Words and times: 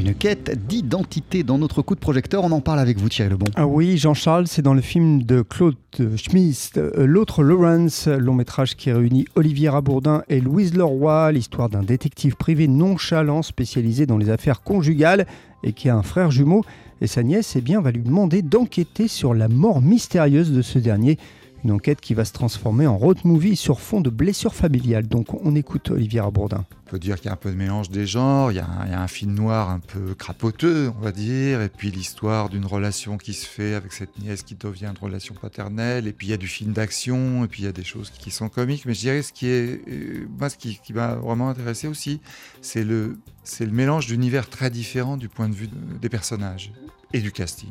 une 0.00 0.14
quête 0.14 0.66
d'identité 0.66 1.42
dans 1.42 1.58
notre 1.58 1.82
coup 1.82 1.94
de 1.94 2.00
projecteur. 2.00 2.42
On 2.44 2.52
en 2.52 2.60
parle 2.60 2.78
avec 2.78 2.98
vous, 2.98 3.08
Thierry 3.08 3.30
Lebon. 3.30 3.46
Ah 3.54 3.66
oui, 3.66 3.98
Jean-Charles, 3.98 4.46
c'est 4.46 4.62
dans 4.62 4.72
le 4.72 4.80
film 4.80 5.22
de 5.22 5.42
Claude 5.42 5.76
Schmitz, 6.16 6.72
euh, 6.76 7.06
L'autre 7.06 7.42
Lawrence, 7.42 8.06
long 8.06 8.34
métrage 8.34 8.76
qui 8.76 8.90
réunit 8.90 9.26
Olivier 9.34 9.68
Rabourdin 9.68 10.22
et 10.28 10.40
Louise 10.40 10.74
Leroy, 10.74 11.32
l'histoire 11.32 11.68
d'un 11.68 11.82
détective 11.82 12.36
privé 12.36 12.66
nonchalant 12.66 13.42
spécialisé 13.42 14.06
dans 14.06 14.16
les 14.16 14.30
affaires 14.30 14.62
conjugales 14.62 15.26
et 15.62 15.74
qui 15.74 15.90
a 15.90 15.96
un 15.96 16.02
frère 16.02 16.30
jumeau. 16.30 16.64
Et 17.02 17.06
sa 17.06 17.22
nièce 17.22 17.54
eh 17.56 17.60
bien, 17.60 17.80
va 17.80 17.90
lui 17.90 18.02
demander 18.02 18.40
d'enquêter 18.40 19.06
sur 19.06 19.34
la 19.34 19.48
mort 19.48 19.82
mystérieuse 19.82 20.52
de 20.52 20.62
ce 20.62 20.78
dernier. 20.78 21.18
Une 21.64 21.72
enquête 21.72 22.00
qui 22.00 22.14
va 22.14 22.24
se 22.24 22.32
transformer 22.32 22.86
en 22.86 22.96
road 22.96 23.18
movie 23.24 23.56
sur 23.56 23.80
fond 23.80 24.00
de 24.00 24.10
blessures 24.10 24.54
familiales. 24.54 25.06
Donc 25.08 25.34
on 25.44 25.54
écoute 25.54 25.90
Olivier 25.90 26.20
Rabourdin. 26.20 26.64
On 26.86 26.90
peut 26.90 26.98
dire 26.98 27.16
qu'il 27.16 27.26
y 27.26 27.28
a 27.28 27.32
un 27.34 27.36
peu 27.36 27.50
de 27.50 27.56
mélange 27.56 27.90
des 27.90 28.04
genres, 28.06 28.50
il 28.50 28.56
y, 28.56 28.58
a 28.58 28.66
un, 28.66 29.06
film 29.06 29.34
noir 29.34 29.70
un 29.70 29.78
peu 29.78 30.14
crapoteux, 30.14 30.90
on 30.98 31.00
va 31.00 31.12
dire, 31.12 31.60
et 31.60 31.68
puis 31.68 31.92
l'histoire 31.92 32.48
d'une 32.48 32.66
relation 32.66 33.16
qui 33.16 33.32
se 33.32 33.46
fait 33.46 33.74
avec 33.74 33.92
cette 33.92 34.18
nièce 34.18 34.42
qui 34.42 34.56
devient 34.56 34.86
une 34.86 34.98
relation 35.00 35.36
paternelle, 35.40 36.08
et 36.08 36.12
puis 36.12 36.26
il 36.26 36.30
y 36.30 36.32
a 36.32 36.36
du 36.36 36.48
film 36.48 36.72
d'action, 36.72 37.44
et 37.44 37.46
puis 37.46 37.62
il 37.62 37.66
y 37.66 37.68
a 37.68 37.72
des 37.72 37.84
choses 37.84 38.10
qui 38.10 38.32
sont 38.32 38.48
comiques, 38.48 38.86
mais 38.86 38.94
je 38.94 39.00
dirais 39.00 39.22
ce 39.22 39.32
qui 39.32 39.46
euh, 39.46 40.26
ce 40.48 40.56
qui, 40.56 40.92
m'a 40.92 41.14
vraiment 41.14 41.50
intéressé 41.50 41.86
aussi, 41.86 42.20
c'est 42.60 42.82
le, 42.82 43.20
c'est 43.44 43.66
le 43.66 43.72
mélange 43.72 44.08
d'univers 44.08 44.50
très 44.50 44.68
différents 44.68 45.16
du 45.16 45.28
point 45.28 45.48
de 45.48 45.54
vue 45.54 45.68
des 46.00 46.08
personnages 46.08 46.72
et 47.12 47.20
du 47.20 47.30
casting. 47.30 47.70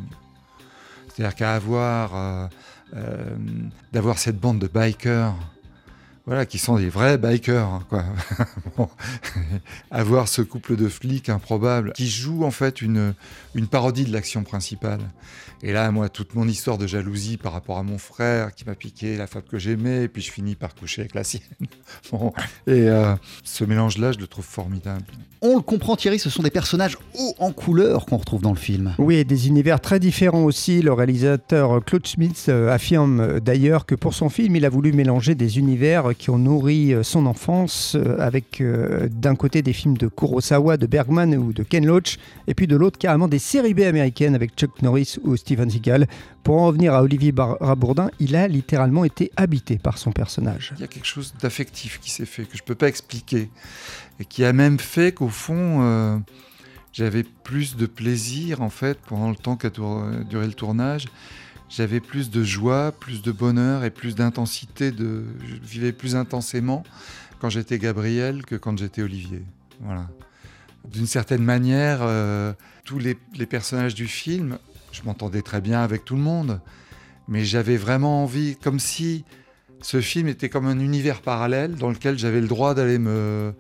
C'est-à-dire 1.20 1.36
qu'à 1.36 1.54
avoir... 1.54 2.16
Euh, 2.16 2.48
euh, 2.96 3.36
d'avoir 3.94 4.18
cette 4.18 4.40
bande 4.40 4.58
de 4.58 4.68
bikers 4.68 5.36
voilà, 6.26 6.46
qui 6.46 6.58
sont 6.58 6.78
des 6.78 6.90
vrais 6.90 7.18
bikers, 7.18 7.68
hein, 7.68 7.84
quoi. 7.90 8.04
Avoir 9.92 10.28
ce 10.28 10.42
couple 10.42 10.76
de 10.76 10.88
flics 10.88 11.30
improbable 11.30 11.94
qui 11.94 12.08
joue 12.08 12.44
en 12.44 12.52
fait 12.52 12.82
une, 12.82 13.14
une 13.56 13.68
parodie 13.68 14.06
de 14.06 14.14
l'action 14.14 14.44
principale. 14.44 15.02
Et 15.62 15.74
là, 15.74 15.92
moi, 15.92 16.08
toute 16.08 16.36
mon 16.36 16.48
histoire 16.48 16.78
de 16.78 16.88
jalousie 16.88 17.36
par 17.36 17.52
rapport 17.52 17.78
à 17.78 17.84
mon 17.84 17.98
frère 17.98 18.56
qui 18.56 18.64
m'a 18.64 18.76
piqué 18.76 19.18
la 19.18 19.28
femme 19.28 19.42
que 19.42 19.60
j'aimais, 19.60 20.04
et 20.04 20.08
puis 20.08 20.22
je 20.22 20.32
finis 20.32 20.56
par 20.56 20.74
coucher 20.74 21.02
avec 21.02 21.16
la 21.16 21.24
sienne. 21.24 21.42
Et 22.68 22.88
euh, 22.88 23.14
ce 23.44 23.66
mélange-là, 23.66 24.14
je 24.14 24.20
le 24.20 24.28
trouve 24.28 24.46
formidable. 24.46 25.04
On 25.42 25.56
le 25.56 25.62
comprend, 25.62 25.96
Thierry, 25.96 26.20
ce 26.20 26.30
sont 26.30 26.44
des 26.44 26.50
personnages 26.50 26.98
hauts 27.18 27.36
en 27.40 27.52
couleur 27.52 28.06
qu'on 28.06 28.18
retrouve 28.18 28.42
dans 28.42 28.52
le 28.52 28.58
film. 28.58 28.94
Oui, 28.98 29.16
et 29.16 29.24
des 29.24 29.48
univers 29.48 29.80
très 29.80 30.00
différents 30.00 30.44
aussi. 30.44 30.82
Le 30.82 30.94
réalisateur 30.94 31.84
Claude 31.84 32.06
Schmitz 32.06 32.48
euh, 32.48 32.70
affirme 32.70 33.40
d'ailleurs 33.40 33.86
que 33.86 33.96
pour 33.96 34.14
son 34.14 34.30
film, 34.30 34.56
il 34.56 34.66
a 34.66 34.70
voulu 34.70 34.94
mélanger 34.94 35.36
des 35.36 35.58
univers 35.58 36.16
qui 36.20 36.30
ont 36.30 36.38
nourri 36.38 36.94
euh, 36.94 37.02
son 37.02 37.26
enfance 37.26 37.96
euh, 37.96 38.18
avec 38.20 38.62
euh, 38.62 39.08
d'un 39.10 39.36
côté 39.36 39.64
des 39.64 39.74
films 39.74 39.98
de 39.98 40.08
Kurosawa, 40.08 40.78
de 40.78 40.86
Bergman 40.86 41.34
ou 41.36 41.54
de 41.54 41.64
Ken 41.64 41.86
Loach, 41.86 42.18
et 42.46 42.54
puis 42.54 42.68
de 42.68 42.76
l'autre 42.76 43.00
carrément 43.00 43.30
des 43.30 43.40
séries 43.40 43.74
B 43.74 43.80
américaines 43.80 44.36
avec 44.36 44.52
Chuck 44.56 44.82
Norris 44.84 45.16
ou 45.24 45.36
Steven 45.38 45.70
Seagal. 45.70 46.08
Pour 46.44 46.62
en 46.62 46.68
revenir 46.68 46.94
à 46.94 47.02
Olivier 47.02 47.34
Rabourdin, 47.38 48.12
il 48.20 48.36
a 48.36 48.48
littéralement 48.48 49.06
été 49.06 49.32
habité 49.38 49.78
par 49.78 49.98
son 49.98 50.12
personnage. 50.12 50.74
Il 50.78 50.82
y 50.82 50.84
a 50.84 50.88
quelque 50.88 51.08
chose 51.08 51.34
d'affectif 51.42 52.00
qui 52.02 52.12
s'est 52.12 52.26
fait, 52.26 52.44
que 52.44 52.58
je 52.58 52.64
ne 52.64 52.66
peux 52.66 52.76
pas 52.76 52.88
expliquer, 52.88 53.50
et 54.20 54.26
qui 54.26 54.44
a 54.44 54.52
même 54.52 54.80
fait 54.80 55.14
qu'au 55.14 55.30
fond, 55.30 56.22
j'avais 56.92 57.24
plus 57.24 57.76
de 57.76 57.86
plaisir 57.86 58.62
en 58.62 58.70
fait 58.70 58.98
pendant 59.08 59.30
le 59.30 59.36
temps 59.36 59.58
qu'a 59.58 59.70
duré 59.70 60.48
le 60.48 60.54
tournage 60.54 61.06
j'avais 61.70 62.00
plus 62.00 62.30
de 62.30 62.44
joie, 62.44 62.92
plus 62.92 63.22
de 63.22 63.32
bonheur 63.32 63.84
et 63.84 63.92
plus 63.92 64.16
d'intensité. 64.16 64.92
Je 64.98 65.56
vivais 65.62 65.92
plus 65.92 66.16
intensément 66.16 66.84
quand 67.40 67.50
j'étais 67.50 67.78
Gabriel 67.78 68.46
que 68.46 68.56
quand 68.56 68.78
j'étais 68.78 69.02
Olivier. 69.02 69.44
Voilà. 69.82 70.08
D'une 70.92 71.08
certaine 71.08 71.44
manière, 71.44 72.00
euh, 72.02 72.54
tous 72.86 73.00
les, 73.00 73.16
personnages 73.46 73.96
du 73.96 74.08
film, 74.08 74.58
je 74.92 75.04
m'entendais 75.04 75.42
très 75.42 75.62
bien 75.62 75.82
avec 75.82 76.06
tout 76.06 76.16
le 76.16 76.22
monde, 76.22 76.60
mais 77.28 77.46
j'avais 77.46 77.78
vraiment 77.78 78.24
envie, 78.24 78.56
comme 78.56 78.80
si 78.80 79.24
ce 79.82 80.02
film 80.02 80.28
était 80.28 80.50
comme 80.50 80.66
un 80.66 80.80
univers 80.80 81.22
parallèle 81.22 81.76
dans 81.76 81.90
lequel 81.90 82.18
j'avais 82.18 82.42
le 82.42 82.48
droit 82.48 82.74
d'aller 82.74 82.98
me, 82.98 83.54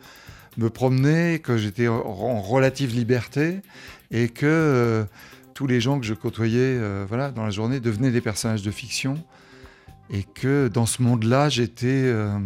me 0.58 0.70
promener, 0.70 1.40
que 1.40 1.58
j'étais 1.58 1.88
en 1.88 2.42
relative 2.42 2.94
liberté 2.96 3.62
et 4.12 4.30
que 4.30 4.46
euh, 4.46 5.04
tous 5.60 5.68
les 5.68 5.82
gens 5.82 6.00
que 6.00 6.06
je 6.06 6.14
côtoyais 6.14 6.78
euh, 6.80 7.06
voilà, 7.06 7.32
dans 7.32 7.44
la 7.44 7.50
journée 7.50 7.82
devenaient 7.82 8.12
des 8.12 8.22
personnages 8.22 8.62
de 8.62 8.72
fiction 8.72 9.22
et 10.10 10.24
que 10.24 10.70
dans 10.70 10.86
ce 10.86 11.02
monde-là, 11.02 11.50
j'étais, 11.50 11.86
euh, 12.06 12.40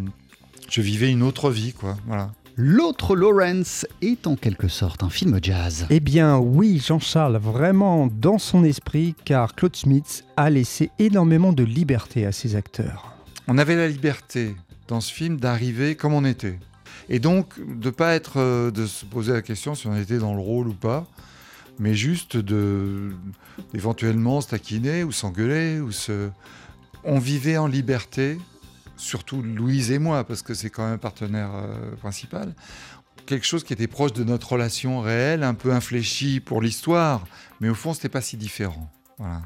je 0.68 0.82
vivais 0.82 1.12
une 1.12 1.22
autre 1.22 1.52
vie, 1.52 1.74
quoi. 1.74 1.96
Voilà. 2.08 2.32
L'autre 2.56 3.16
Lawrence 3.16 3.86
est 4.02 4.26
en 4.26 4.36
quelque 4.36 4.68
sorte 4.68 5.04
un 5.04 5.12
film 5.12 5.38
jazz. 5.44 5.86
Eh 5.92 6.00
bien 6.00 6.40
oui, 6.40 6.82
Jean-Charles, 6.84 7.38
vraiment 7.38 8.08
dans 8.08 8.40
son 8.40 8.64
esprit, 8.64 9.14
car 9.26 9.54
Claude 9.54 9.76
Smith 9.76 10.26
a 10.36 10.50
laissé 10.50 10.90
énormément 10.98 11.54
de 11.54 11.64
liberté 11.64 12.26
à 12.26 12.32
ses 12.32 12.56
acteurs. 12.56 13.14
On 13.48 13.60
avait 13.60 13.76
la 13.76 13.90
liberté 13.90 14.56
dans 14.88 15.02
ce 15.02 15.14
film 15.14 15.38
d'arriver 15.38 15.94
comme 15.94 16.14
on 16.14 16.26
était. 16.26 16.58
Et 17.10 17.20
donc 17.20 17.60
de 17.64 17.92
pas 17.92 18.16
être, 18.16 18.40
euh, 18.40 18.72
de 18.72 18.88
se 18.88 19.06
poser 19.06 19.34
la 19.34 19.44
question 19.44 19.76
si 19.76 19.86
on 19.86 19.96
était 19.96 20.18
dans 20.18 20.34
le 20.34 20.42
rôle 20.42 20.68
ou 20.68 20.74
pas 20.74 21.06
mais 21.80 21.96
juste 21.96 22.38
de 22.38 23.12
éventuellement 23.74 24.42
se 24.42 24.50
taquiner 24.50 25.04
ou 25.04 25.12
s'engueuler 25.12 25.80
ou 25.80 25.92
se 25.92 26.30
on 27.04 27.20
vivait 27.20 27.58
en 27.58 27.68
liberté 27.68 28.38
surtout 28.96 29.42
Louise 29.42 29.92
et 29.92 30.00
moi 30.00 30.24
parce 30.24 30.42
que 30.42 30.54
c'est 30.54 30.70
quand 30.70 30.86
même 30.86 30.94
un 30.94 30.98
partenaire 30.98 31.52
euh, 31.54 31.96
principal 31.96 32.54
quelque 33.26 33.46
chose 33.46 33.64
qui 33.64 33.74
était 33.74 33.88
proche 33.88 34.14
de 34.14 34.24
notre 34.24 34.52
relation 34.54 35.02
réelle 35.02 35.44
un 35.44 35.54
peu 35.54 35.74
infléchi 35.74 36.40
pour 36.40 36.62
l'histoire 36.62 37.26
mais 37.60 37.70
au 37.70 37.76
fond 37.76 37.94
c'était 37.94 38.10
pas 38.10 38.22
si 38.22 38.38
différent. 38.38 38.92
Voilà 39.18 39.42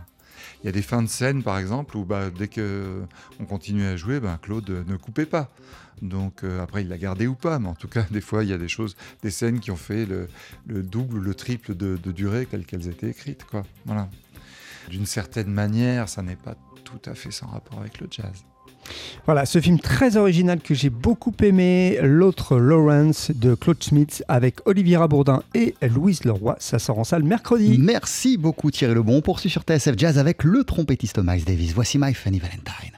il 0.64 0.66
y 0.66 0.70
a 0.70 0.72
des 0.72 0.82
fins 0.82 1.02
de 1.02 1.08
scène, 1.08 1.44
par 1.44 1.58
exemple, 1.58 1.98
où 1.98 2.06
bah, 2.06 2.30
dès 2.30 2.48
qu'on 2.48 3.46
continuait 3.46 3.88
à 3.88 3.98
jouer, 3.98 4.20
bah, 4.20 4.40
Claude 4.42 4.86
ne 4.88 4.96
coupait 4.98 5.26
pas. 5.26 5.52
Donc 6.02 6.44
euh, 6.44 6.62
après, 6.62 6.82
il 6.84 6.90
l'a 6.90 6.98
gardé 6.98 7.28
ou 7.28 7.36
pas, 7.36 7.60
mais 7.60 7.68
en 7.68 7.76
tout 7.76 7.88
cas, 7.88 8.04
des 8.12 8.22
fois, 8.22 8.44
il 8.44 8.50
y 8.50 8.54
a 8.54 8.58
des 8.58 8.68
choses, 8.68 8.96
des 9.24 9.32
scènes 9.32 9.60
qui 9.60 9.72
ont 9.72 9.78
fait 9.78 10.06
le, 10.06 10.28
double 10.68 11.18
ou 11.18 11.22
le 11.22 11.34
triple 11.34 11.76
de, 11.76 11.98
durée 12.12 12.46
telles 12.46 12.66
qu'elles 12.66 12.88
étaient 12.88 13.10
écrites. 13.10 13.44
Quoi. 13.46 13.64
Voilà. 13.86 14.10
D'une 14.90 15.06
certaine 15.06 15.50
manière, 15.50 16.08
ça 16.08 16.22
n'est 16.22 16.36
pas 16.36 16.56
tout 16.84 17.02
à 17.10 17.16
fait 17.16 17.32
sans 17.32 17.48
rapport 17.48 17.80
avec 17.80 18.00
le 18.00 18.08
jazz. 18.10 18.46
Voilà, 19.26 19.46
ce 19.46 19.60
film 19.60 19.80
très 19.80 20.18
original 20.18 20.60
que 20.60 20.74
j'ai 20.74 20.90
beaucoup 20.90 21.34
aimé, 21.42 22.00
L'autre 22.02 22.58
Lawrence 22.58 23.32
de 23.34 23.56
Claude 23.56 23.84
Smith 23.84 24.24
avec 24.28 24.56
Olivier 24.66 24.98
Rabourdin 24.98 25.44
et 25.54 25.76
Louise 25.82 26.24
Leroy. 26.24 26.56
Ça 26.60 26.80
sort 26.80 27.00
en 27.00 27.04
salle 27.04 27.24
mercredi. 27.24 27.78
Merci 27.80 28.38
beaucoup 28.38 28.72
Thierry 28.72 28.96
Lebon. 28.96 29.22
On 29.26 29.38
sur 29.38 29.64
TSF 29.64 29.96
Jazz 29.98 30.18
avec 30.18 30.44
le 30.44 30.64
trompettiste 30.64 31.20
Miles 31.24 31.44
Davis. 31.44 31.74
Voici 31.74 31.98
My 32.00 32.14
Funny 32.14 32.40
Valentine. 32.40 32.94